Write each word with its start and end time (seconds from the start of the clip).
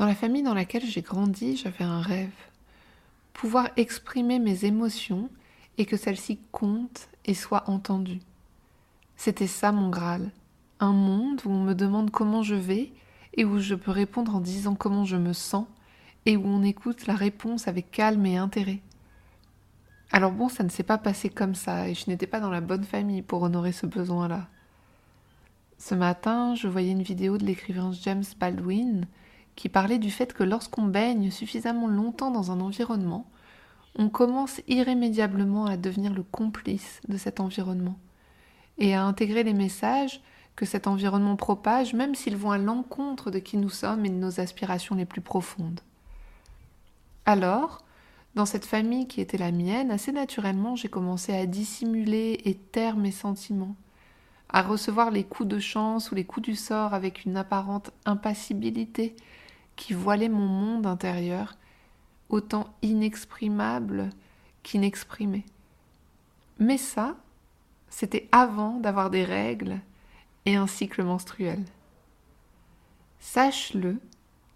Dans 0.00 0.06
la 0.06 0.14
famille 0.14 0.42
dans 0.42 0.54
laquelle 0.54 0.86
j'ai 0.86 1.02
grandi, 1.02 1.58
j'avais 1.58 1.84
un 1.84 2.00
rêve. 2.00 2.32
Pouvoir 3.34 3.68
exprimer 3.76 4.38
mes 4.38 4.64
émotions 4.64 5.28
et 5.76 5.84
que 5.84 5.98
celles-ci 5.98 6.40
comptent 6.52 7.10
et 7.26 7.34
soient 7.34 7.68
entendues. 7.68 8.22
C'était 9.16 9.46
ça 9.46 9.72
mon 9.72 9.90
Graal 9.90 10.30
un 10.80 10.94
monde 10.94 11.42
où 11.44 11.50
on 11.50 11.62
me 11.62 11.74
demande 11.74 12.10
comment 12.10 12.42
je 12.42 12.54
vais 12.54 12.94
et 13.34 13.44
où 13.44 13.58
je 13.58 13.74
peux 13.74 13.90
répondre 13.90 14.34
en 14.34 14.40
disant 14.40 14.74
comment 14.74 15.04
je 15.04 15.18
me 15.18 15.34
sens 15.34 15.66
et 16.24 16.38
où 16.38 16.46
on 16.46 16.62
écoute 16.62 17.06
la 17.06 17.14
réponse 17.14 17.68
avec 17.68 17.90
calme 17.90 18.24
et 18.24 18.38
intérêt. 18.38 18.80
Alors 20.12 20.32
bon, 20.32 20.48
ça 20.48 20.64
ne 20.64 20.70
s'est 20.70 20.82
pas 20.82 20.96
passé 20.96 21.28
comme 21.28 21.54
ça 21.54 21.90
et 21.90 21.94
je 21.94 22.08
n'étais 22.08 22.26
pas 22.26 22.40
dans 22.40 22.48
la 22.48 22.62
bonne 22.62 22.84
famille 22.84 23.20
pour 23.20 23.42
honorer 23.42 23.72
ce 23.72 23.84
besoin-là. 23.84 24.48
Ce 25.76 25.94
matin, 25.94 26.54
je 26.54 26.68
voyais 26.68 26.92
une 26.92 27.02
vidéo 27.02 27.36
de 27.36 27.44
l'écrivain 27.44 27.92
James 27.92 28.24
Baldwin 28.38 29.06
qui 29.60 29.68
parlait 29.68 29.98
du 29.98 30.10
fait 30.10 30.32
que 30.32 30.42
lorsqu'on 30.42 30.86
baigne 30.86 31.30
suffisamment 31.30 31.86
longtemps 31.86 32.30
dans 32.30 32.50
un 32.50 32.62
environnement, 32.62 33.26
on 33.94 34.08
commence 34.08 34.62
irrémédiablement 34.68 35.66
à 35.66 35.76
devenir 35.76 36.14
le 36.14 36.22
complice 36.22 37.02
de 37.10 37.18
cet 37.18 37.40
environnement 37.40 37.98
et 38.78 38.94
à 38.94 39.04
intégrer 39.04 39.42
les 39.42 39.52
messages 39.52 40.22
que 40.56 40.64
cet 40.64 40.86
environnement 40.86 41.36
propage, 41.36 41.92
même 41.92 42.14
s'ils 42.14 42.38
vont 42.38 42.52
à 42.52 42.56
l'encontre 42.56 43.30
de 43.30 43.38
qui 43.38 43.58
nous 43.58 43.68
sommes 43.68 44.06
et 44.06 44.08
de 44.08 44.14
nos 44.14 44.40
aspirations 44.40 44.94
les 44.94 45.04
plus 45.04 45.20
profondes. 45.20 45.80
Alors, 47.26 47.84
dans 48.34 48.46
cette 48.46 48.64
famille 48.64 49.08
qui 49.08 49.20
était 49.20 49.36
la 49.36 49.52
mienne, 49.52 49.90
assez 49.90 50.10
naturellement, 50.10 50.74
j'ai 50.74 50.88
commencé 50.88 51.34
à 51.34 51.44
dissimuler 51.44 52.40
et 52.46 52.54
taire 52.54 52.96
mes 52.96 53.12
sentiments, 53.12 53.76
à 54.48 54.62
recevoir 54.62 55.10
les 55.10 55.24
coups 55.24 55.50
de 55.50 55.58
chance 55.58 56.10
ou 56.10 56.14
les 56.14 56.24
coups 56.24 56.46
du 56.46 56.56
sort 56.56 56.94
avec 56.94 57.26
une 57.26 57.36
apparente 57.36 57.90
impassibilité 58.06 59.14
qui 59.80 59.94
voilait 59.94 60.28
mon 60.28 60.46
monde 60.46 60.86
intérieur, 60.86 61.56
autant 62.28 62.68
inexprimable 62.82 64.10
qu'inexprimé. 64.62 65.46
Mais 66.58 66.76
ça, 66.76 67.16
c'était 67.88 68.28
avant 68.30 68.78
d'avoir 68.78 69.08
des 69.08 69.24
règles 69.24 69.80
et 70.44 70.54
un 70.54 70.66
cycle 70.66 71.02
menstruel. 71.02 71.64
Sache-le, 73.20 73.98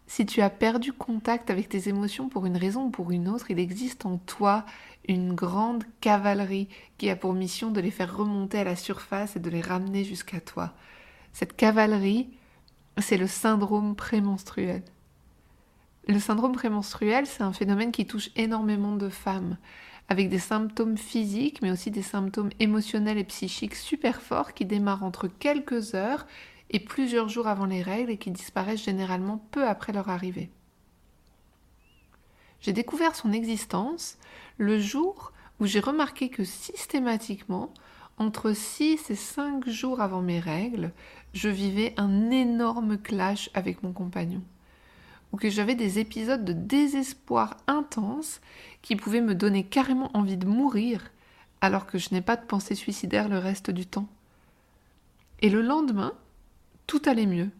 si 0.07 0.27
tu 0.27 0.43
as 0.43 0.51
perdu 0.51 0.93
contact 0.93 1.49
avec 1.49 1.71
tes 1.71 1.89
émotions 1.89 2.29
pour 2.29 2.45
une 2.45 2.59
raison 2.59 2.85
ou 2.85 2.91
pour 2.91 3.11
une 3.11 3.29
autre, 3.29 3.51
il 3.51 3.59
existe 3.59 4.05
en 4.05 4.19
toi 4.19 4.67
une 5.09 5.33
grande 5.33 5.85
cavalerie 6.03 6.69
qui 6.99 7.09
a 7.09 7.17
pour 7.17 7.33
mission 7.33 7.71
de 7.71 7.81
les 7.81 7.91
faire 7.91 8.15
remonter 8.15 8.59
à 8.59 8.65
la 8.65 8.77
surface 8.77 9.37
et 9.37 9.41
de 9.41 9.49
les 9.49 9.63
ramener 9.63 10.05
jusqu'à 10.05 10.43
toi. 10.43 10.75
Cette 11.33 11.57
cavalerie, 11.57 12.29
c'est 12.99 13.17
le 13.17 13.27
syndrome 13.27 13.97
prémenstruel. 13.97 14.83
Le 16.07 16.19
syndrome 16.19 16.53
prémenstruel, 16.53 17.27
c'est 17.27 17.43
un 17.43 17.55
phénomène 17.55 17.91
qui 17.91 18.07
touche 18.07 18.31
énormément 18.37 18.95
de 18.95 19.09
femmes 19.09 19.57
avec 20.09 20.29
des 20.29 20.39
symptômes 20.39 20.99
physiques, 20.99 21.63
mais 21.63 21.71
aussi 21.71 21.91
des 21.91 22.03
symptômes 22.03 22.51
émotionnels 22.61 23.17
et 23.17 23.25
psychiques 23.25 23.75
super 23.75 24.21
forts 24.21 24.53
qui 24.53 24.67
démarrent 24.67 25.03
entre 25.03 25.29
quelques 25.29 25.95
heures 25.95 26.27
et 26.69 26.79
plusieurs 26.81 27.31
jours 27.31 27.47
avant 27.47 27.65
les 27.65 27.81
règles 27.81 28.11
et 28.11 28.19
qui 28.19 28.31
disparaissent 28.31 28.85
généralement 28.85 29.39
peu 29.51 29.67
après 29.67 29.95
leur 29.95 30.11
arrivée. 30.11 30.51
J'ai 32.61 32.75
découvert 32.75 33.15
son 33.15 33.33
existence 33.33 34.19
le 34.59 34.79
jour 34.79 35.33
où 35.59 35.65
j'ai 35.65 35.81
remarqué 35.81 36.29
que 36.29 36.45
systématiquement, 36.45 37.73
entre 38.19 38.53
6 38.53 39.11
et 39.11 39.15
5 39.15 39.69
jours 39.69 40.03
avant 40.03 40.21
mes 40.21 40.39
règles, 40.39 40.93
je 41.33 41.49
vivais 41.49 41.95
un 41.97 42.31
énorme 42.31 42.99
clash 42.99 43.49
avec 43.55 43.83
mon 43.83 43.93
compagnon 43.93 44.43
ou 45.35 45.37
que 45.37 45.51
j'avais 45.51 45.75
des 45.75 45.99
épisodes 45.99 46.45
de 46.45 46.53
désespoir 46.53 47.57
intense 47.67 48.41
qui 48.83 48.95
pouvaient 48.95 49.21
me 49.21 49.35
donner 49.35 49.65
carrément 49.65 50.17
envie 50.17 50.37
de 50.37 50.47
mourir 50.47 51.11
alors 51.61 51.87
que 51.87 51.99
je 51.99 52.11
n'ai 52.13 52.21
pas 52.21 52.37
de 52.37 52.47
pensée 52.47 52.77
suicidaire 52.77 53.29
le 53.29 53.39
reste 53.39 53.73
du 53.73 53.85
temps. 53.85 54.07
Et 55.41 55.51
le 55.51 55.61
lendemain, 55.61 56.13
tout 56.87 57.03
allait 57.07 57.27
mieux. 57.27 57.51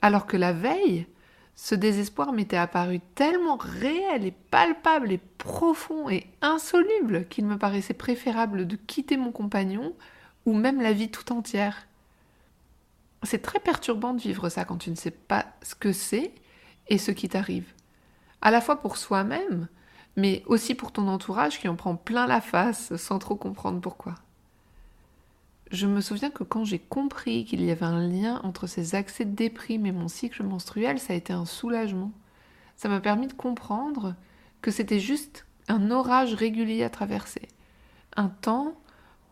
Alors 0.00 0.26
que 0.26 0.36
la 0.36 0.52
veille, 0.52 1.08
ce 1.56 1.74
désespoir 1.74 2.32
m'était 2.32 2.56
apparu 2.56 3.00
tellement 3.16 3.56
réel 3.56 4.24
et 4.24 4.34
palpable 4.52 5.10
et 5.10 5.18
profond 5.38 6.08
et 6.08 6.28
insoluble 6.40 7.26
qu'il 7.26 7.46
me 7.46 7.58
paraissait 7.58 7.94
préférable 7.94 8.64
de 8.64 8.76
quitter 8.76 9.16
mon 9.16 9.32
compagnon 9.32 9.92
ou 10.46 10.54
même 10.54 10.80
la 10.80 10.92
vie 10.92 11.10
tout 11.10 11.32
entière. 11.32 11.88
C'est 13.24 13.42
très 13.42 13.58
perturbant 13.58 14.14
de 14.14 14.20
vivre 14.20 14.48
ça 14.48 14.64
quand 14.64 14.76
tu 14.76 14.90
ne 14.90 14.94
sais 14.94 15.10
pas 15.10 15.46
ce 15.62 15.74
que 15.74 15.90
c'est 15.90 16.32
et 16.92 16.98
ce 16.98 17.10
qui 17.10 17.26
t'arrive. 17.26 17.72
À 18.42 18.50
la 18.50 18.60
fois 18.60 18.76
pour 18.76 18.98
soi-même, 18.98 19.66
mais 20.14 20.42
aussi 20.44 20.74
pour 20.74 20.92
ton 20.92 21.08
entourage 21.08 21.58
qui 21.58 21.66
en 21.66 21.74
prend 21.74 21.96
plein 21.96 22.26
la 22.26 22.42
face 22.42 22.94
sans 22.96 23.18
trop 23.18 23.34
comprendre 23.34 23.80
pourquoi. 23.80 24.14
Je 25.70 25.86
me 25.86 26.02
souviens 26.02 26.28
que 26.28 26.44
quand 26.44 26.66
j'ai 26.66 26.78
compris 26.78 27.46
qu'il 27.46 27.64
y 27.64 27.70
avait 27.70 27.86
un 27.86 28.06
lien 28.06 28.42
entre 28.44 28.66
ces 28.66 28.94
accès 28.94 29.24
de 29.24 29.34
déprime 29.34 29.86
et 29.86 29.92
mon 29.92 30.06
cycle 30.06 30.42
menstruel, 30.42 30.98
ça 30.98 31.14
a 31.14 31.16
été 31.16 31.32
un 31.32 31.46
soulagement. 31.46 32.12
Ça 32.76 32.90
m'a 32.90 33.00
permis 33.00 33.26
de 33.26 33.32
comprendre 33.32 34.14
que 34.60 34.70
c'était 34.70 35.00
juste 35.00 35.46
un 35.68 35.90
orage 35.90 36.34
régulier 36.34 36.84
à 36.84 36.90
traverser, 36.90 37.48
un 38.16 38.28
temps 38.28 38.74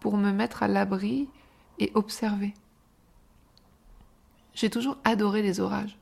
pour 0.01 0.17
me 0.17 0.33
mettre 0.33 0.63
à 0.63 0.69
l'abri 0.69 1.29
et 1.79 1.93
observer. 1.93 2.55
J'ai 4.55 4.71
toujours 4.71 4.97
adoré 5.05 5.43
les 5.43 5.61
orages. 5.61 6.00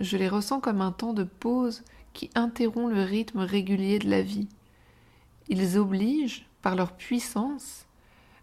Je 0.00 0.16
les 0.16 0.28
ressens 0.28 0.60
comme 0.60 0.80
un 0.80 0.92
temps 0.92 1.12
de 1.12 1.24
pause 1.24 1.82
qui 2.14 2.30
interrompt 2.34 2.92
le 2.92 3.02
rythme 3.02 3.40
régulier 3.40 3.98
de 3.98 4.08
la 4.08 4.22
vie. 4.22 4.48
Ils 5.48 5.76
obligent, 5.76 6.46
par 6.62 6.74
leur 6.74 6.92
puissance, 6.92 7.86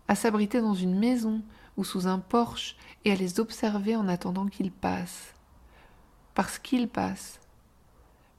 à 0.07 0.15
s'abriter 0.15 0.61
dans 0.61 0.75
une 0.75 0.97
maison 0.97 1.41
ou 1.75 1.83
sous 1.83 2.07
un 2.07 2.19
porche 2.19 2.77
et 3.05 3.11
à 3.11 3.15
les 3.15 3.39
observer 3.39 3.95
en 3.95 4.07
attendant 4.07 4.45
qu'ils 4.45 4.71
passent. 4.71 5.33
Parce 6.35 6.59
qu'ils 6.59 6.87
passent. 6.87 7.39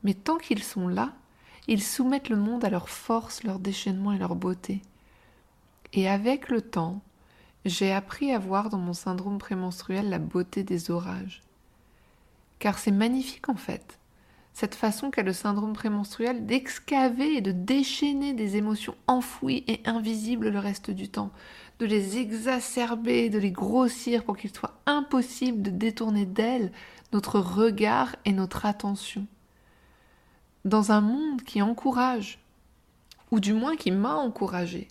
Mais 0.05 0.15
tant 0.15 0.39
qu'ils 0.39 0.63
sont 0.63 0.87
là, 0.87 1.13
ils 1.67 1.83
soumettent 1.83 2.29
le 2.29 2.37
monde 2.37 2.65
à 2.65 2.71
leur 2.71 2.89
force, 2.89 3.43
leur 3.43 3.59
déchaînement 3.59 4.13
et 4.13 4.19
leur 4.19 4.37
beauté. 4.37 4.81
Et 5.93 6.09
avec 6.09 6.49
le 6.49 6.63
temps, 6.63 7.03
j'ai 7.65 7.93
appris 7.93 8.33
à 8.33 8.39
voir 8.39 8.71
dans 8.71 8.79
mon 8.79 8.93
syndrome 8.93 9.39
prémenstruel 9.39 10.09
la 10.09 10.19
beauté 10.19 10.63
des 10.63 10.91
orages. 10.91 11.43
Car 12.59 12.79
c'est 12.79 12.91
magnifique 12.91 13.49
en 13.49 13.55
fait, 13.55 13.99
cette 14.53 14.75
façon 14.75 15.11
qu'a 15.11 15.23
le 15.23 15.33
syndrome 15.33 15.73
prémenstruel 15.73 16.45
d'excaver 16.45 17.37
et 17.37 17.41
de 17.41 17.53
déchaîner 17.53 18.33
des 18.33 18.57
émotions 18.57 18.97
enfouies 19.07 19.63
et 19.69 19.81
invisibles 19.85 20.49
le 20.49 20.59
reste 20.59 20.91
du 20.91 21.09
temps, 21.09 21.31
de 21.79 21.87
les 21.87 22.19
exacerber, 22.19 23.31
de 23.31 23.39
les 23.39 23.53
grossir 23.53 24.25
pour 24.25 24.37
qu'il 24.37 24.53
soit 24.53 24.81
impossible 24.87 25.63
de 25.63 25.71
détourner 25.71 26.27
d'elles 26.27 26.73
notre 27.13 27.39
regard 27.39 28.17
et 28.25 28.33
notre 28.33 28.67
attention. 28.67 29.27
Dans 30.65 30.91
un 30.91 31.01
monde 31.01 31.43
qui 31.43 31.63
encourage, 31.63 32.41
ou 33.31 33.41
du 33.41 33.53
moins 33.53 33.77
qui 33.77 33.93
m'a 33.93 34.17
encouragé, 34.17 34.89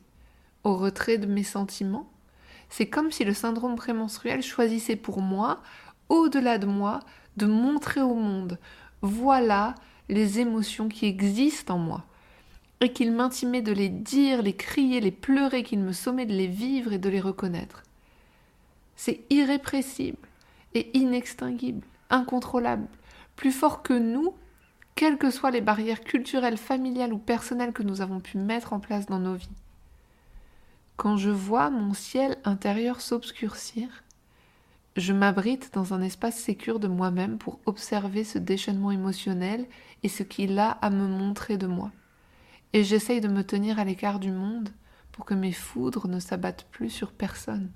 au 0.64 0.76
retrait 0.76 1.18
de 1.18 1.28
mes 1.28 1.44
sentiments, 1.44 2.10
c'est 2.70 2.88
comme 2.88 3.12
si 3.12 3.24
le 3.24 3.34
syndrome 3.34 3.76
prémenstruel 3.76 4.42
choisissait 4.42 4.96
pour 4.96 5.22
moi, 5.22 5.62
au-delà 6.10 6.58
de 6.58 6.66
moi, 6.66 7.02
de 7.38 7.46
montrer 7.46 8.02
au 8.02 8.16
monde, 8.16 8.60
voilà 9.02 9.76
les 10.10 10.40
émotions 10.40 10.90
qui 10.90 11.06
existent 11.06 11.76
en 11.76 11.78
moi, 11.78 12.04
et 12.82 12.92
qu'il 12.94 13.12
m'intimait 13.12 13.62
de 13.62 13.72
les 13.72 13.90
dire, 13.90 14.42
les 14.42 14.56
crier, 14.56 15.00
les 15.00 15.12
pleurer, 15.12 15.64
qu'il 15.64 15.80
me 15.80 15.94
sommait 15.94 16.26
de 16.26 16.34
les 16.34 16.48
vivre 16.48 16.94
et 16.94 17.00
de 17.00 17.10
les 17.10 17.20
reconnaître. 17.20 17.84
C'est 18.96 19.22
irrépressible 19.30 20.18
et 20.74 20.98
inextinguible, 20.98 21.86
incontrôlable, 22.10 22.88
plus 23.36 23.52
fort 23.52 23.84
que 23.84 23.94
nous, 23.94 24.34
quelles 24.96 25.18
que 25.18 25.30
soient 25.30 25.52
les 25.52 25.62
barrières 25.62 26.02
culturelles, 26.02 26.58
familiales 26.58 27.14
ou 27.14 27.20
personnelles 27.20 27.74
que 27.74 27.84
nous 27.84 28.02
avons 28.02 28.20
pu 28.20 28.38
mettre 28.38 28.74
en 28.74 28.80
place 28.80 29.06
dans 29.06 29.20
nos 29.20 29.36
vies. 29.36 29.50
Quand 30.96 31.18
je 31.18 31.30
vois 31.30 31.70
mon 31.70 31.94
ciel 31.94 32.38
intérieur 32.44 33.02
s'obscurcir, 33.02 34.04
je 34.98 35.14
m'abrite 35.14 35.72
dans 35.74 35.94
un 35.94 36.02
espace 36.02 36.36
sécure 36.36 36.80
de 36.80 36.88
moi-même 36.88 37.38
pour 37.38 37.60
observer 37.66 38.24
ce 38.24 38.40
déchaînement 38.40 38.92
émotionnel 38.92 39.68
et 40.04 40.10
ce 40.10 40.24
qu'il 40.24 40.58
a 40.58 40.72
à 40.72 40.90
me 40.90 41.08
montrer 41.08 41.58
de 41.58 41.68
moi. 41.68 41.92
Et 42.74 42.84
j'essaye 42.84 43.22
de 43.22 43.28
me 43.28 43.44
tenir 43.44 43.80
à 43.80 43.86
l'écart 43.86 44.20
du 44.20 44.32
monde 44.32 44.70
pour 45.12 45.26
que 45.26 45.34
mes 45.34 45.52
foudres 45.52 46.08
ne 46.08 46.20
s'abattent 46.20 46.68
plus 46.72 46.90
sur 46.90 47.12
personne. 47.12 47.72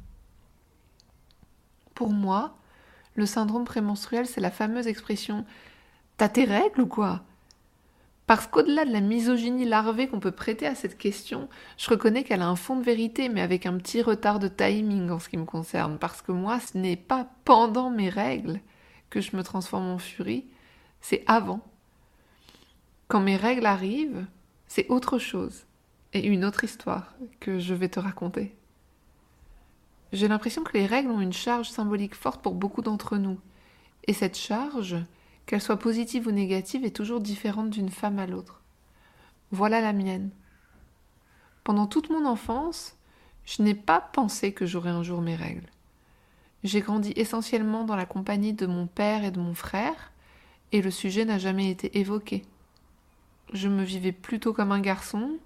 Pour 1.94 2.09
moi, 2.09 2.57
le 3.15 3.25
syndrome 3.25 3.65
prémenstruel, 3.65 4.25
c'est 4.25 4.41
la 4.41 4.51
fameuse 4.51 4.88
expression 4.88 5.45
T'as 6.17 6.29
tes 6.29 6.45
règles 6.45 6.81
ou 6.81 6.88
quoi? 6.88 7.24
Parce 8.31 8.48
qu'au-delà 8.48 8.86
de 8.86 8.94
la 8.94 9.01
misogynie 9.01 9.66
larvée 9.66 10.07
qu'on 10.07 10.22
peut 10.22 10.31
prêter 10.31 10.66
à 10.66 10.74
cette 10.74 10.98
question, 10.98 11.50
je 11.78 11.89
reconnais 11.89 12.24
qu'elle 12.24 12.42
a 12.42 12.48
un 12.48 12.56
fond 12.56 12.78
de 12.78 12.81
vérité, 12.81 13.28
mais 13.28 13.42
avec 13.42 13.66
un 13.66 13.75
petit 13.75 14.01
retard 14.01 14.39
de 14.39 14.48
timing 14.48 15.10
en 15.10 15.19
ce 15.19 15.28
qui 15.28 15.36
me 15.36 15.44
concerne. 15.44 15.98
Parce 15.98 16.22
que 16.22 16.31
moi, 16.31 16.62
ce 16.62 16.78
n'est 16.78 16.95
pas 16.95 17.28
pendant 17.44 17.89
mes 17.89 18.07
règles 18.07 18.62
que 19.10 19.19
je 19.19 19.36
me 19.36 19.44
transforme 19.44 19.89
en 19.89 19.98
furie, 19.98 20.45
c'est 21.01 21.25
avant. 21.28 21.60
Quand 23.10 23.19
mes 23.19 23.36
règles 23.36 23.66
arrivent, 23.66 24.25
c'est 24.66 24.88
autre 24.88 25.19
chose 25.19 25.66
et 26.13 26.25
une 26.25 26.45
autre 26.45 26.63
histoire 26.63 27.13
que 27.42 27.60
je 27.60 27.74
vais 27.74 27.89
te 27.89 28.00
raconter. 28.00 28.56
J'ai 30.13 30.30
l'impression 30.30 30.63
que 30.63 30.77
les 30.77 30.86
règles 30.86 31.12
ont 31.12 31.19
une 31.19 31.34
charge 31.34 31.68
symbolique 31.69 32.16
forte 32.16 32.42
pour 32.42 32.56
beaucoup 32.56 32.81
d'entre 32.81 33.18
nous. 33.18 33.42
Et 34.07 34.13
cette 34.13 34.38
charge, 34.38 34.95
qu'elle 35.45 35.61
soit 35.61 35.79
positive 35.79 36.27
ou 36.27 36.31
négative, 36.31 36.85
est 36.85 36.95
toujours 36.95 37.19
différente 37.19 37.69
d'une 37.69 37.89
femme 37.89 38.19
à 38.19 38.27
l'autre. 38.27 38.61
Voilà 39.51 39.81
la 39.81 39.93
mienne. 39.93 40.29
Pendant 41.63 41.88
toute 41.88 42.09
mon 42.09 42.25
enfance, 42.25 42.95
je 43.45 43.61
n'ai 43.61 43.75
pas 43.75 43.99
pensé 43.99 44.53
que 44.53 44.65
j'aurais 44.65 44.89
un 44.89 45.03
jour 45.03 45.21
mes 45.21 45.35
règles. 45.35 45.67
J'ai 46.63 46.81
grandi 46.81 47.11
essentiellement 47.15 47.83
dans 47.83 47.95
la 47.95 48.05
compagnie 48.05 48.53
de 48.53 48.67
mon 48.67 48.88
père 48.88 49.23
et 49.23 49.31
de 49.31 49.39
mon 49.39 49.53
frère, 49.53 50.11
et 50.71 50.81
le 50.81 50.91
sujet 50.91 51.25
n'a 51.25 51.38
jamais 51.38 51.69
été 51.69 51.99
évoqué. 51.99 52.43
Je 53.53 53.67
me 53.67 53.83
vivais 53.83 54.11
plutôt 54.11 54.53
comme 54.53 54.71
un 54.71 54.79
garçon, 54.79 55.38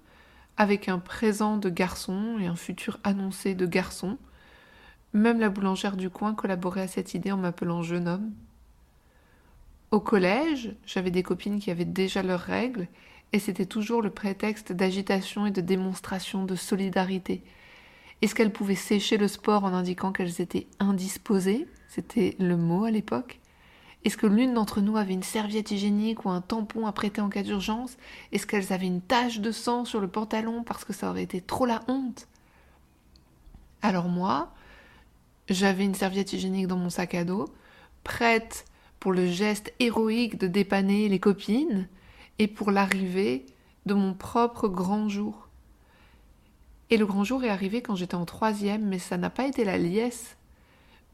avec 0.56 0.88
un 0.88 0.98
présent 0.98 1.56
de 1.56 1.68
garçon 1.68 2.38
et 2.38 2.46
un 2.46 2.56
futur 2.56 2.98
annoncé 3.02 3.54
de 3.54 3.66
garçon, 3.66 4.18
même 5.12 5.40
la 5.40 5.48
boulangère 5.48 5.96
du 5.96 6.10
coin 6.10 6.34
collaborait 6.34 6.82
à 6.82 6.88
cette 6.88 7.14
idée 7.14 7.32
en 7.32 7.38
m'appelant 7.38 7.82
jeune 7.82 8.08
homme. 8.08 8.32
Au 9.96 10.00
collège, 10.00 10.74
j'avais 10.84 11.10
des 11.10 11.22
copines 11.22 11.58
qui 11.58 11.70
avaient 11.70 11.86
déjà 11.86 12.22
leurs 12.22 12.42
règles, 12.42 12.86
et 13.32 13.38
c'était 13.38 13.64
toujours 13.64 14.02
le 14.02 14.10
prétexte 14.10 14.70
d'agitation 14.70 15.46
et 15.46 15.50
de 15.50 15.62
démonstration 15.62 16.44
de 16.44 16.54
solidarité. 16.54 17.42
Est-ce 18.20 18.34
qu'elles 18.34 18.52
pouvaient 18.52 18.74
sécher 18.74 19.16
le 19.16 19.26
sport 19.26 19.64
en 19.64 19.72
indiquant 19.72 20.12
qu'elles 20.12 20.42
étaient 20.42 20.66
indisposées? 20.80 21.66
C'était 21.88 22.36
le 22.38 22.58
mot 22.58 22.84
à 22.84 22.90
l'époque. 22.90 23.40
Est-ce 24.04 24.18
que 24.18 24.26
l'une 24.26 24.52
d'entre 24.52 24.82
nous 24.82 24.98
avait 24.98 25.14
une 25.14 25.22
serviette 25.22 25.70
hygiénique 25.70 26.26
ou 26.26 26.28
un 26.28 26.42
tampon 26.42 26.86
à 26.86 26.92
prêter 26.92 27.22
en 27.22 27.30
cas 27.30 27.42
d'urgence? 27.42 27.96
Est-ce 28.32 28.46
qu'elles 28.46 28.74
avaient 28.74 28.86
une 28.86 29.00
tache 29.00 29.40
de 29.40 29.50
sang 29.50 29.86
sur 29.86 30.00
le 30.00 30.08
pantalon 30.08 30.62
parce 30.62 30.84
que 30.84 30.92
ça 30.92 31.08
aurait 31.08 31.22
été 31.22 31.40
trop 31.40 31.64
la 31.64 31.80
honte? 31.88 32.28
Alors 33.80 34.10
moi, 34.10 34.52
j'avais 35.48 35.86
une 35.86 35.94
serviette 35.94 36.34
hygiénique 36.34 36.66
dans 36.66 36.76
mon 36.76 36.90
sac 36.90 37.14
à 37.14 37.24
dos, 37.24 37.46
prête 38.04 38.66
pour 39.00 39.12
le 39.12 39.26
geste 39.26 39.72
héroïque 39.78 40.38
de 40.38 40.46
dépanner 40.46 41.08
les 41.08 41.18
copines 41.18 41.88
et 42.38 42.46
pour 42.46 42.70
l'arrivée 42.70 43.46
de 43.86 43.94
mon 43.94 44.14
propre 44.14 44.68
grand 44.68 45.08
jour. 45.08 45.48
Et 46.90 46.96
le 46.96 47.06
grand 47.06 47.24
jour 47.24 47.44
est 47.44 47.48
arrivé 47.48 47.82
quand 47.82 47.96
j'étais 47.96 48.14
en 48.14 48.24
troisième, 48.24 48.86
mais 48.86 48.98
ça 48.98 49.16
n'a 49.16 49.30
pas 49.30 49.46
été 49.46 49.64
la 49.64 49.78
liesse. 49.78 50.36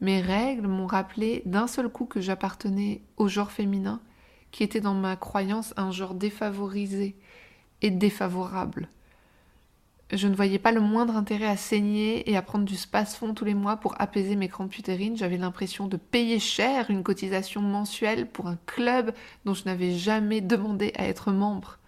Mes 0.01 0.21
règles 0.21 0.67
m'ont 0.67 0.87
rappelé 0.87 1.41
d'un 1.45 1.67
seul 1.67 1.89
coup 1.89 2.05
que 2.05 2.21
j'appartenais 2.21 3.01
au 3.17 3.27
genre 3.27 3.51
féminin, 3.51 4.01
qui 4.51 4.63
était 4.63 4.81
dans 4.81 4.93
ma 4.93 5.15
croyance 5.15 5.73
un 5.77 5.91
genre 5.91 6.13
défavorisé 6.13 7.15
et 7.81 7.89
défavorable. 7.89 8.89
Je 10.15 10.27
ne 10.27 10.35
voyais 10.35 10.59
pas 10.59 10.71
le 10.71 10.79
moindre 10.79 11.15
intérêt 11.15 11.47
à 11.47 11.57
saigner 11.57 12.29
et 12.29 12.37
à 12.37 12.43
prendre 12.43 12.65
du 12.65 12.75
space-fond 12.75 13.33
tous 13.33 13.45
les 13.45 13.55
mois 13.55 13.77
pour 13.77 13.99
apaiser 13.99 14.35
mes 14.35 14.47
crampes 14.47 14.77
utérines. 14.77 15.17
J'avais 15.17 15.37
l'impression 15.37 15.87
de 15.87 15.97
payer 15.97 16.37
cher 16.37 16.91
une 16.91 17.01
cotisation 17.01 17.61
mensuelle 17.61 18.27
pour 18.27 18.47
un 18.47 18.59
club 18.67 19.15
dont 19.45 19.55
je 19.55 19.65
n'avais 19.65 19.95
jamais 19.95 20.39
demandé 20.39 20.93
à 20.97 21.07
être 21.07 21.31
membre. 21.31 21.79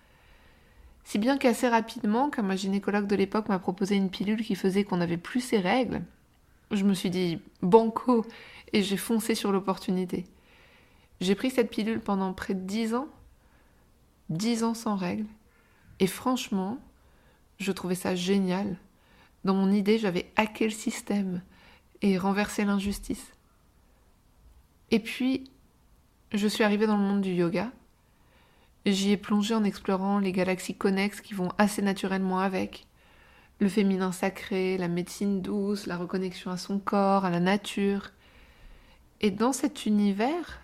Si 1.04 1.20
bien 1.20 1.38
qu'assez 1.38 1.68
rapidement, 1.68 2.32
quand 2.32 2.42
ma 2.42 2.56
gynécologue 2.56 3.06
de 3.06 3.16
l'époque 3.16 3.48
m'a 3.48 3.60
proposé 3.60 3.96
une 3.96 4.10
pilule 4.10 4.44
qui 4.44 4.56
faisait 4.56 4.86
qu'on 4.86 4.98
n'avait 4.98 5.18
plus 5.18 5.42
ses 5.42 5.60
règles, 5.60 6.02
je 6.72 6.84
me 6.84 6.96
suis 6.96 7.12
dit 7.12 7.38
banco 7.62 8.26
et 8.74 8.82
j'ai 8.82 8.98
foncé 8.98 9.36
sur 9.36 9.52
l'opportunité. 9.52 10.26
J'ai 11.22 11.36
pris 11.36 11.52
cette 11.52 11.70
pilule 11.70 12.00
pendant 12.00 12.34
près 12.34 12.56
de 12.56 12.62
dix 12.62 12.96
ans, 12.96 13.08
dix 14.30 14.64
ans 14.64 14.74
sans 14.74 14.96
règles, 14.96 15.28
et 16.00 16.08
franchement, 16.08 16.80
je 17.58 17.72
trouvais 17.72 17.96
ça 17.96 18.16
génial. 18.16 18.78
Dans 19.44 19.54
mon 19.54 19.72
idée, 19.72 19.98
j'avais 19.98 20.32
hacké 20.36 20.66
le 20.66 20.72
système 20.72 21.42
et 22.02 22.18
renversé 22.18 22.66
l'injustice. 22.66 23.34
Et 24.92 25.00
puis, 25.00 25.50
je 26.34 26.48
suis 26.48 26.64
arrivée 26.64 26.88
dans 26.88 26.98
le 26.98 27.04
monde 27.04 27.22
du 27.22 27.34
yoga. 27.34 27.72
J'y 28.86 29.12
ai 29.12 29.18
plongé 29.18 29.56
en 29.56 29.64
explorant 29.64 30.20
les 30.20 30.32
galaxies 30.32 30.76
connexes 30.76 31.22
qui 31.22 31.34
vont 31.34 31.52
assez 31.58 31.82
naturellement 31.82 32.40
avec. 32.40 32.88
Le 33.60 33.70
féminin 33.70 34.12
sacré, 34.12 34.78
la 34.78 34.88
médecine 34.88 35.42
douce, 35.42 35.88
la 35.88 35.98
reconnexion 35.98 36.52
à 36.52 36.58
son 36.58 36.78
corps, 36.78 37.26
à 37.26 37.30
la 37.30 37.40
nature. 37.40 38.12
Et 39.22 39.32
dans 39.32 39.54
cet 39.54 39.86
univers, 39.86 40.60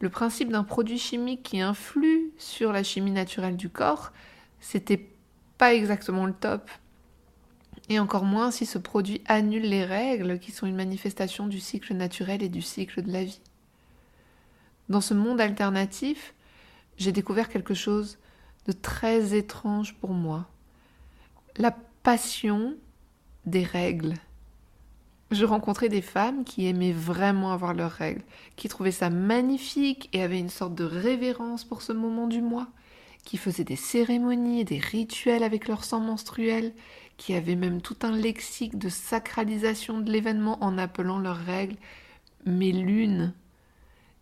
le 0.00 0.10
principe 0.10 0.50
d'un 0.50 0.64
produit 0.64 0.98
chimique 0.98 1.42
qui 1.42 1.60
influe 1.60 2.32
sur 2.38 2.72
la 2.72 2.82
chimie 2.82 3.10
naturelle 3.10 3.56
du 3.56 3.68
corps, 3.68 4.12
c'était 4.60 5.10
pas 5.58 5.74
exactement 5.74 6.26
le 6.26 6.32
top. 6.32 6.70
Et 7.88 7.98
encore 8.00 8.24
moins 8.24 8.50
si 8.50 8.66
ce 8.66 8.78
produit 8.78 9.22
annule 9.26 9.68
les 9.68 9.84
règles 9.84 10.38
qui 10.38 10.50
sont 10.50 10.66
une 10.66 10.76
manifestation 10.76 11.46
du 11.46 11.60
cycle 11.60 11.94
naturel 11.94 12.42
et 12.42 12.48
du 12.48 12.62
cycle 12.62 13.02
de 13.02 13.12
la 13.12 13.24
vie. 13.24 13.40
Dans 14.88 15.00
ce 15.00 15.14
monde 15.14 15.40
alternatif, 15.40 16.34
j'ai 16.96 17.12
découvert 17.12 17.48
quelque 17.48 17.74
chose 17.74 18.18
de 18.66 18.72
très 18.72 19.36
étrange 19.36 19.94
pour 19.94 20.10
moi. 20.10 20.46
La 21.56 21.76
passion 22.02 22.74
des 23.44 23.64
règles. 23.64 24.14
Je 25.30 25.44
rencontrais 25.44 25.88
des 25.88 26.02
femmes 26.02 26.44
qui 26.44 26.66
aimaient 26.66 26.92
vraiment 26.92 27.52
avoir 27.52 27.74
leurs 27.74 27.90
règles, 27.90 28.22
qui 28.54 28.68
trouvaient 28.68 28.92
ça 28.92 29.10
magnifique 29.10 30.08
et 30.12 30.22
avaient 30.22 30.38
une 30.38 30.50
sorte 30.50 30.74
de 30.74 30.84
révérence 30.84 31.64
pour 31.64 31.82
ce 31.82 31.92
moment 31.92 32.28
du 32.28 32.42
mois, 32.42 32.68
qui 33.26 33.36
faisaient 33.36 33.64
des 33.64 33.76
cérémonies 33.76 34.60
et 34.60 34.64
des 34.64 34.78
rituels 34.78 35.42
avec 35.42 35.68
leur 35.68 35.84
sang 35.84 36.00
menstruel, 36.00 36.72
qui 37.18 37.34
avaient 37.34 37.56
même 37.56 37.82
tout 37.82 37.96
un 38.02 38.12
lexique 38.12 38.78
de 38.78 38.88
sacralisation 38.88 40.00
de 40.00 40.10
l'événement 40.10 40.62
en 40.62 40.78
appelant 40.78 41.18
leurs 41.18 41.44
règles 41.44 41.76
mes 42.46 42.72
lunes. 42.72 43.34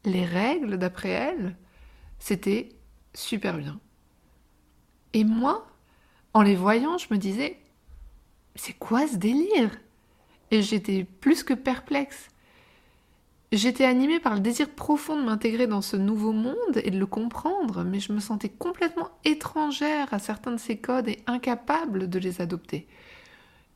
Les 0.05 0.25
règles, 0.25 0.79
d'après 0.79 1.11
elles, 1.11 1.55
c'était 2.19 2.71
super 3.13 3.59
bien. 3.59 3.79
Et 5.13 5.23
moi, 5.23 5.67
en 6.33 6.43
les 6.43 6.57
voyant, 6.57 6.97
je 6.97 7.07
me 7.11 7.19
disais, 7.19 7.59
c'est 8.57 8.73
quoi 8.73 9.07
ce 9.07 9.17
délire? 9.17 9.71
Et 10.51 10.63
j'étais 10.63 11.05
plus 11.05 11.45
que 11.45 11.55
perplexe. 11.55 12.31
J'étais 13.53 13.85
animée 13.85 14.19
par 14.19 14.35
le 14.35 14.41
désir 14.41 14.69
profond 14.69 15.17
de 15.17 15.25
m'intégrer 15.25 15.67
dans 15.67 15.81
ce 15.81 15.97
nouveau 15.97 16.33
monde 16.33 16.81
et 16.83 16.91
de 16.91 16.99
le 16.99 17.07
comprendre, 17.07 17.85
mais 17.85 18.01
je 18.01 18.13
me 18.13 18.19
sentais 18.19 18.49
complètement 18.49 19.11
étrangère 19.25 20.13
à 20.13 20.19
certains 20.19 20.51
de 20.53 20.57
ces 20.57 20.79
codes 20.79 21.09
et 21.09 21.21
incapable 21.27 22.09
de 22.09 22.19
les 22.19 22.41
adopter. 22.41 22.89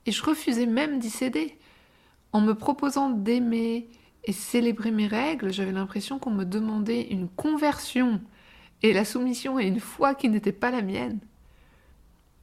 Et 0.06 0.10
je 0.10 0.24
refusais 0.24 0.66
même 0.66 0.98
d'y 0.98 1.10
céder. 1.10 1.58
En 2.32 2.40
me 2.40 2.54
proposant 2.54 3.10
d'aimer 3.10 3.88
et 4.24 4.32
célébrer 4.32 4.90
mes 4.90 5.06
règles, 5.06 5.52
j'avais 5.52 5.72
l'impression 5.72 6.18
qu'on 6.18 6.30
me 6.30 6.44
demandait 6.44 7.02
une 7.02 7.28
conversion 7.28 8.20
et 8.82 8.92
la 8.92 9.04
soumission 9.04 9.56
à 9.56 9.62
une 9.62 9.80
foi 9.80 10.14
qui 10.14 10.28
n'était 10.28 10.52
pas 10.52 10.70
la 10.70 10.82
mienne. 10.82 11.20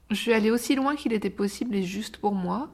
Je 0.10 0.16
suis 0.16 0.34
allée 0.34 0.52
aussi 0.52 0.76
loin 0.76 0.96
qu'il 0.96 1.14
était 1.14 1.30
possible 1.30 1.76
et 1.76 1.84
juste 1.84 2.18
pour 2.18 2.34
moi, 2.34 2.72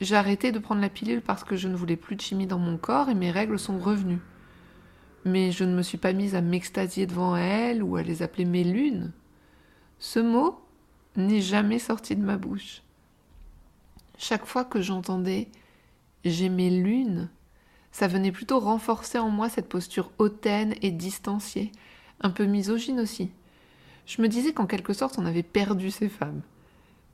j'ai 0.00 0.16
arrêté 0.16 0.52
de 0.52 0.58
prendre 0.58 0.80
la 0.80 0.88
pilule 0.88 1.22
parce 1.22 1.44
que 1.44 1.56
je 1.56 1.68
ne 1.68 1.76
voulais 1.76 1.96
plus 1.96 2.16
de 2.16 2.20
chimie 2.20 2.46
dans 2.46 2.58
mon 2.58 2.76
corps 2.76 3.08
et 3.08 3.14
mes 3.14 3.30
règles 3.30 3.58
sont 3.58 3.78
revenues. 3.78 4.20
Mais 5.24 5.50
je 5.50 5.64
ne 5.64 5.74
me 5.74 5.82
suis 5.82 5.98
pas 5.98 6.12
mise 6.12 6.34
à 6.34 6.40
m'extasier 6.40 7.06
devant 7.06 7.36
elles 7.36 7.82
ou 7.82 7.96
à 7.96 8.02
les 8.02 8.22
appeler 8.22 8.44
mes 8.44 8.64
lunes. 8.64 9.12
Ce 9.98 10.20
mot 10.20 10.60
n'est 11.16 11.40
jamais 11.40 11.80
sorti 11.80 12.14
de 12.14 12.24
ma 12.24 12.36
bouche. 12.36 12.82
Chaque 14.16 14.46
fois 14.46 14.64
que 14.64 14.80
j'entendais 14.80 15.48
j'ai 16.24 16.48
mes 16.48 16.70
lunes, 16.70 17.28
ça 17.92 18.08
venait 18.08 18.32
plutôt 18.32 18.60
renforcer 18.60 19.18
en 19.18 19.30
moi 19.30 19.48
cette 19.48 19.68
posture 19.68 20.10
hautaine 20.18 20.74
et 20.82 20.90
distanciée, 20.90 21.72
un 22.20 22.30
peu 22.30 22.44
misogyne 22.44 23.00
aussi. 23.00 23.30
Je 24.06 24.22
me 24.22 24.28
disais 24.28 24.52
qu'en 24.52 24.66
quelque 24.66 24.92
sorte 24.92 25.18
on 25.18 25.26
avait 25.26 25.42
perdu 25.42 25.90
ces 25.90 26.08
femmes. 26.08 26.42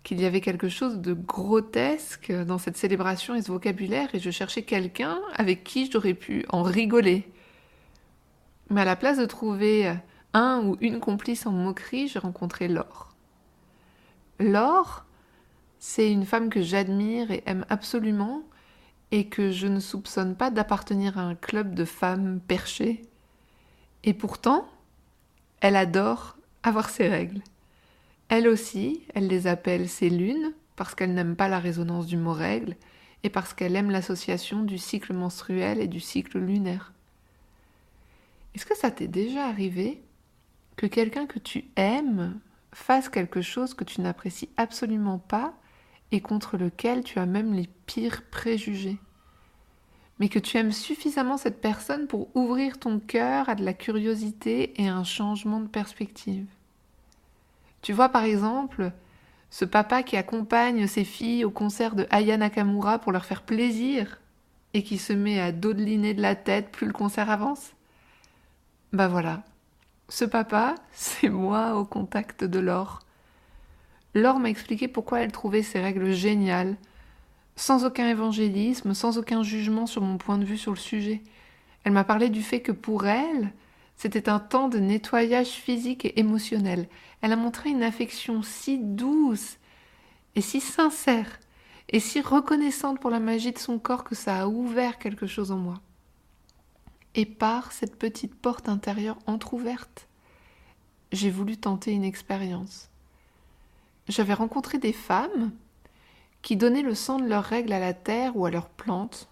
Qu'il 0.05 0.21
y 0.21 0.27
avait 0.27 0.43
quelque 0.43 0.69
chose 0.69 1.01
de 1.01 1.15
grotesque 1.15 2.31
dans 2.31 2.59
cette 2.59 2.77
célébration 2.77 3.35
et 3.35 3.43
ce 3.43 3.51
vocabulaire, 3.51 4.15
et 4.15 4.21
je 4.21 4.31
cherchais 4.31 4.63
quelqu'un 4.63 5.19
avec 5.35 5.65
qui 5.65 5.91
j'aurais 5.91 6.15
pu 6.15 6.45
en 6.51 6.63
rigoler. 6.63 7.29
Mais 8.71 8.83
à 8.83 8.85
la 8.85 8.97
place 8.97 9.19
de 9.19 9.27
trouver 9.27 9.93
un 10.35 10.63
ou 10.65 10.77
une 10.81 11.01
complice 11.01 11.47
en 11.47 11.53
moquerie, 11.53 12.09
j'ai 12.09 12.19
rencontré 12.19 12.69
Laure. 12.69 13.15
Laure, 14.39 15.07
c'est 15.79 16.13
une 16.13 16.27
femme 16.27 16.51
que 16.51 16.63
j'admire 16.63 17.31
et 17.31 17.43
aime 17.47 17.65
absolument, 17.69 18.43
et 19.11 19.29
que 19.29 19.51
je 19.51 19.67
ne 19.67 19.81
soupçonne 19.81 20.35
pas 20.35 20.51
d'appartenir 20.51 21.19
à 21.19 21.23
un 21.23 21.35
club 21.35 21.75
de 21.75 21.85
femmes 21.85 22.41
perchées. 22.47 23.03
Et 24.03 24.13
pourtant, 24.13 24.69
elle 25.61 25.77
adore 25.77 26.37
avoir 26.63 26.91
ses 26.91 27.09
règles. 27.09 27.41
Elle 28.29 28.49
aussi, 28.49 29.03
elle 29.15 29.27
les 29.27 29.47
appelle 29.47 29.89
ses 29.89 30.11
lunes, 30.11 30.53
parce 30.77 30.95
qu'elle 30.95 31.15
n'aime 31.15 31.37
pas 31.37 31.49
la 31.49 31.59
résonance 31.59 32.07
du 32.07 32.17
mot 32.17 32.33
règle, 32.33 32.77
et 33.23 33.31
parce 33.31 33.55
qu'elle 33.55 33.77
aime 33.77 33.91
l'association 33.91 34.63
du 34.63 34.79
cycle 34.79 35.13
menstruel 35.13 35.81
et 35.81 35.87
du 35.87 36.01
cycle 36.01 36.39
lunaire. 36.39 36.93
Est-ce 38.55 38.67
que 38.67 38.77
ça 38.77 38.91
t'est 38.91 39.09
déjà 39.09 39.47
arrivé 39.47 40.03
que 40.77 40.87
quelqu'un 40.87 41.27
que 41.27 41.39
tu 41.39 41.65
aimes 41.77 42.39
fasse 42.73 43.09
quelque 43.09 43.41
chose 43.41 43.75
que 43.75 43.85
tu 43.85 44.01
n'apprécies 44.01 44.51
absolument 44.57 45.19
pas 45.19 45.55
et 46.13 46.21
contre 46.21 46.57
lequel 46.57 47.03
tu 47.03 47.19
as 47.19 47.27
même 47.27 47.55
les 47.55 47.69
pires 47.87 48.23
préjugés? 48.31 48.99
Mais 50.21 50.29
que 50.29 50.39
tu 50.39 50.57
aimes 50.59 50.73
suffisamment 50.73 51.37
cette 51.37 51.61
personne 51.61 52.07
pour 52.07 52.35
ouvrir 52.37 52.79
ton 52.79 53.01
cœur 53.01 53.49
à 53.49 53.55
de 53.55 53.65
la 53.65 53.75
curiosité 53.75 54.81
et 54.81 54.87
un 54.87 55.03
changement 55.03 55.61
de 55.61 55.67
perspective? 55.67 56.47
Tu 57.85 57.93
vois 57.93 58.09
par 58.09 58.25
exemple 58.25 58.93
ce 59.51 59.67
papa 59.67 60.03
qui 60.03 60.17
accompagne 60.17 60.87
ses 60.87 61.05
filles 61.05 61.45
au 61.45 61.51
concert 61.51 61.95
de 61.95 62.07
Aya 62.09 62.39
Nakamura 62.39 62.99
pour 62.99 63.13
leur 63.13 63.27
faire 63.27 63.43
plaisir 63.43 64.23
et 64.73 64.83
qui 64.83 64.97
se 64.97 65.13
met 65.13 65.39
à 65.39 65.53
dodeliner 65.53 66.15
de 66.15 66.23
la 66.23 66.35
tête 66.35 66.73
plus 66.73 66.87
le 66.87 66.95
concert 66.95 67.29
avance? 67.29 67.75
Bah 68.95 69.07
voilà, 69.07 69.43
ce 70.09 70.25
papa, 70.25 70.77
c'est 70.93 71.29
moi 71.29 71.77
au 71.77 71.85
contact 71.85 72.43
de 72.43 72.59
Laure. 72.59 73.01
Laure 74.15 74.39
m'a 74.39 74.49
expliqué 74.49 74.89
pourquoi 74.89 75.21
elle 75.21 75.33
trouvait 75.33 75.63
ces 75.63 75.83
règles 75.83 76.13
géniales, 76.13 76.77
sans 77.55 77.85
aucun 77.85 78.09
évangélisme, 78.09 78.95
sans 78.95 79.19
aucun 79.19 79.43
jugement 79.43 79.85
sur 79.85 80.01
mon 80.01 80.17
point 80.17 80.39
de 80.39 80.47
vue 80.47 80.57
sur 80.57 80.73
le 80.73 80.79
sujet. 80.79 81.23
Elle 81.85 81.93
m'a 81.93 82.05
parlé 82.05 82.31
du 82.31 82.43
fait 82.43 82.63
que 82.63 82.73
pour 82.73 83.07
elle, 83.07 83.53
c'était 83.97 84.29
un 84.29 84.41
temps 84.41 84.69
de 84.69 84.79
nettoyage 84.79 85.49
physique 85.49 86.05
et 86.05 86.19
émotionnel. 86.19 86.89
Elle 87.21 87.33
a 87.33 87.37
montré 87.37 87.71
une 87.71 87.83
affection 87.83 88.43
si 88.43 88.79
douce 88.79 89.59
et 90.35 90.41
si 90.41 90.61
sincère 90.61 91.41
et 91.89 92.01
si 92.01 92.21
reconnaissante 92.21 93.01
pour 93.01 93.11
la 93.11 93.21
magie 93.21 93.53
de 93.53 93.59
son 93.59 93.79
corps 93.79 94.05
que 94.05 94.15
ça 94.15 94.41
a 94.41 94.47
ouvert 94.47 94.99
quelque 94.99 95.27
chose 95.27 95.51
en 95.51 95.59
moi. 95.59 95.81
Et 97.15 97.27
par 97.27 97.73
cette 97.73 97.97
petite 97.97 98.35
porte 98.35 98.69
intérieure 98.69 99.19
entr'ouverte, 99.27 100.09
j'ai 101.13 101.31
voulu 101.31 101.57
tenter 101.57 101.93
une 101.93 102.05
expérience. 102.05 102.91
J'avais 104.09 104.35
rencontré 104.35 104.79
des 104.79 104.93
femmes 104.93 105.53
qui 106.43 106.57
donnaient 106.57 106.83
le 106.83 106.95
sang 106.95 107.19
de 107.19 107.27
leurs 107.27 107.45
règles 107.45 107.73
à 107.73 107.79
la 107.79 107.95
terre 107.95 108.37
ou 108.37 108.45
à 108.45 108.51
leurs 108.51 108.69
plantes 108.69 109.29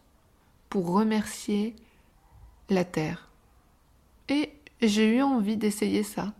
pour 0.71 0.93
remercier 0.93 1.75
la 2.71 2.85
terre. 2.85 3.32
J'ai 4.81 5.17
eu 5.17 5.23
envie 5.23 5.57
d'essayer 5.57 6.03
ça, 6.03 6.33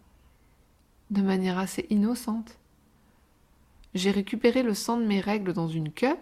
de 1.11 1.23
manière 1.23 1.59
assez 1.59 1.87
innocente. 1.91 2.59
J'ai 3.95 4.11
récupéré 4.11 4.63
le 4.63 4.75
sang 4.75 4.97
de 4.97 5.05
mes 5.05 5.21
règles 5.21 5.53
dans 5.53 5.69
une 5.69 5.93
cup 5.93 6.19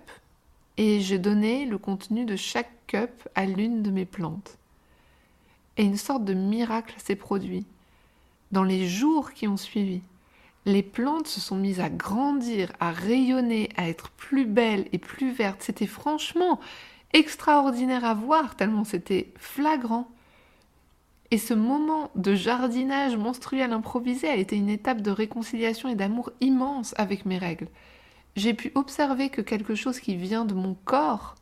et 0.76 1.00
j'ai 1.00 1.18
donné 1.18 1.66
le 1.66 1.78
contenu 1.78 2.24
de 2.24 2.36
chaque 2.36 2.72
cup 2.86 3.28
à 3.34 3.46
l'une 3.46 3.82
de 3.82 3.90
mes 3.90 4.04
plantes. 4.04 4.58
Et 5.76 5.84
une 5.84 5.96
sorte 5.96 6.24
de 6.24 6.34
miracle 6.34 6.94
s'est 6.98 7.16
produit 7.16 7.64
dans 8.50 8.64
les 8.64 8.88
jours 8.88 9.32
qui 9.32 9.48
ont 9.48 9.56
suivi. 9.56 10.02
Les 10.66 10.82
plantes 10.82 11.26
se 11.26 11.40
sont 11.40 11.56
mises 11.56 11.80
à 11.80 11.88
grandir, 11.88 12.72
à 12.80 12.90
rayonner, 12.90 13.70
à 13.76 13.88
être 13.88 14.10
plus 14.10 14.44
belles 14.44 14.88
et 14.92 14.98
plus 14.98 15.32
vertes. 15.32 15.62
C'était 15.62 15.86
franchement 15.86 16.60
extraordinaire 17.12 18.04
à 18.04 18.14
voir, 18.14 18.56
tellement 18.56 18.84
c'était 18.84 19.32
flagrant. 19.36 20.10
Et 21.30 21.38
ce 21.38 21.54
moment 21.54 22.10
de 22.16 22.34
jardinage 22.34 23.16
monstruel 23.16 23.72
improvisé 23.72 24.28
a 24.28 24.36
été 24.36 24.56
une 24.56 24.68
étape 24.68 25.00
de 25.00 25.10
réconciliation 25.10 25.88
et 25.88 25.94
d'amour 25.94 26.30
immense 26.40 26.94
avec 26.96 27.24
mes 27.24 27.38
règles. 27.38 27.68
J'ai 28.36 28.54
pu 28.54 28.72
observer 28.74 29.28
que 29.28 29.40
quelque 29.40 29.74
chose 29.74 30.00
qui 30.00 30.16
vient 30.16 30.44
de 30.44 30.54
mon 30.54 30.74
corps 30.84 31.36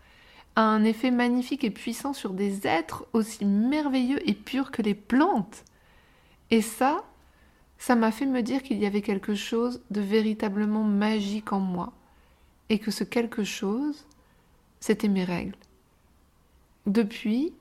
a 0.57 0.62
un 0.62 0.85
effet 0.85 1.11
magnifique 1.11 1.64
et 1.64 1.71
puissant 1.71 2.12
sur 2.12 2.33
des 2.33 2.66
êtres 2.66 3.07
aussi 3.12 3.45
merveilleux 3.45 4.28
et 4.28 4.35
purs 4.35 4.71
que 4.71 4.83
les 4.83 4.95
plantes. 4.95 5.64
Et 6.50 6.62
ça, 6.62 7.04
ça 7.78 7.95
m'a 7.95 8.11
fait 8.11 8.26
me 8.26 8.42
dire 8.42 8.62
qu'il 8.62 8.78
y 8.78 8.87
avait 8.87 9.02
quelque 9.02 9.35
chose 9.35 9.80
de 9.90 10.00
véritablement 10.00 10.83
magique 10.83 11.52
en 11.52 11.61
moi, 11.61 11.92
et 12.68 12.78
que 12.78 12.90
ce 12.90 13.04
quelque 13.04 13.45
chose, 13.45 14.07
c'était 14.80 15.09
mes 15.09 15.25
règles. 15.25 15.57
Depuis, 16.87 17.52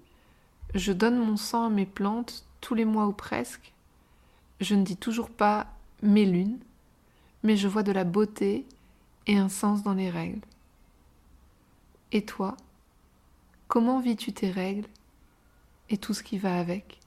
je 0.75 0.91
donne 0.91 1.17
mon 1.17 1.37
sang 1.37 1.65
à 1.65 1.69
mes 1.69 1.85
plantes 1.85 2.45
tous 2.61 2.75
les 2.75 2.85
mois 2.85 3.07
ou 3.07 3.13
presque. 3.13 3.73
Je 4.59 4.75
ne 4.75 4.83
dis 4.83 4.97
toujours 4.97 5.29
pas 5.29 5.67
mes 6.01 6.25
lunes, 6.25 6.59
mais 7.43 7.57
je 7.57 7.67
vois 7.67 7.83
de 7.83 7.91
la 7.91 8.03
beauté 8.03 8.65
et 9.27 9.37
un 9.37 9.49
sens 9.49 9.83
dans 9.83 9.93
les 9.93 10.09
règles. 10.09 10.41
Et 12.11 12.23
toi, 12.23 12.55
comment 13.67 13.99
vis-tu 13.99 14.33
tes 14.33 14.49
règles 14.49 14.87
et 15.89 15.97
tout 15.97 16.13
ce 16.13 16.23
qui 16.23 16.37
va 16.37 16.57
avec? 16.57 16.99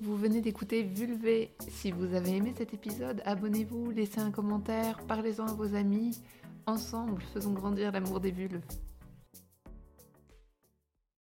Vous 0.00 0.16
venez 0.16 0.40
d'écouter 0.40 0.84
Vulvé. 0.84 1.50
Si 1.58 1.90
vous 1.90 2.14
avez 2.14 2.36
aimé 2.36 2.54
cet 2.56 2.72
épisode, 2.72 3.20
abonnez-vous, 3.24 3.90
laissez 3.90 4.20
un 4.20 4.30
commentaire, 4.30 5.00
parlez-en 5.08 5.46
à 5.46 5.52
vos 5.54 5.74
amis. 5.74 6.20
Ensemble, 6.66 7.22
faisons 7.34 7.52
grandir 7.52 7.90
l'amour 7.90 8.20
des 8.20 8.30
vulves. 8.30 8.62